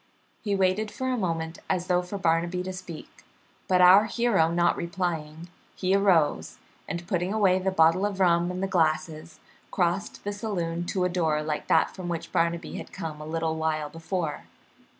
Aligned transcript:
He 0.41 0.55
waited 0.55 0.89
for 0.89 1.09
a 1.09 1.15
moment, 1.15 1.59
as 1.69 1.85
though 1.85 2.01
for 2.01 2.17
Barnaby 2.17 2.63
to 2.63 2.73
speak, 2.73 3.23
but 3.67 3.81
our 3.81 4.05
hero 4.05 4.49
not 4.51 4.75
replying, 4.75 5.47
he 5.75 5.93
arose 5.93 6.57
and, 6.87 7.05
putting 7.07 7.31
away 7.31 7.59
the 7.59 7.69
bottle 7.69 8.03
of 8.07 8.19
rum 8.19 8.49
and 8.49 8.63
the 8.63 8.67
glasses, 8.67 9.39
crossed 9.69 10.23
the 10.23 10.33
saloon 10.33 10.87
to 10.87 11.05
a 11.05 11.09
door 11.09 11.43
like 11.43 11.67
that 11.67 11.93
from 11.95 12.09
which 12.09 12.31
Barnaby 12.31 12.77
had 12.77 12.91
come 12.91 13.21
a 13.21 13.27
little 13.27 13.57
while 13.57 13.89
before. 13.91 14.45